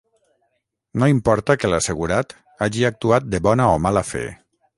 [1.03, 2.35] No importa que l'assegurat
[2.67, 4.25] hagi actuat de bona o mala fe.